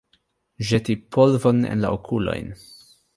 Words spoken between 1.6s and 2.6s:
en la okulojn.